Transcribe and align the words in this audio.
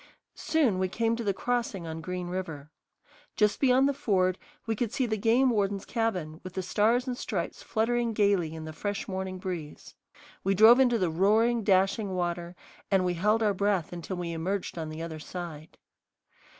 Soon 0.33 0.79
we 0.79 0.87
came 0.89 1.15
to 1.15 1.23
the 1.23 1.31
crossing 1.31 1.85
on 1.85 2.01
Green 2.01 2.27
River. 2.27 2.71
Just 3.35 3.59
beyond 3.59 3.87
the 3.87 3.93
ford 3.93 4.39
we 4.65 4.75
could 4.75 4.91
see 4.91 5.05
the 5.05 5.15
game 5.15 5.51
warden's 5.51 5.85
cabin, 5.85 6.41
with 6.43 6.53
the 6.53 6.63
stars 6.63 7.05
and 7.05 7.15
stripes 7.15 7.61
fluttering 7.61 8.11
gayly 8.13 8.55
in 8.55 8.65
the 8.65 8.73
fresh 8.73 9.07
morning 9.07 9.37
breeze. 9.37 9.93
We 10.43 10.55
drove 10.55 10.79
into 10.79 10.97
the 10.97 11.11
roaring, 11.11 11.63
dashing 11.63 12.15
water, 12.15 12.55
and 12.89 13.05
we 13.05 13.13
held 13.13 13.43
our 13.43 13.53
breath 13.53 13.93
until 13.93 14.15
we 14.17 14.31
emerged 14.31 14.75
on 14.75 14.89
the 14.89 15.03
other 15.03 15.19
side. 15.19 15.77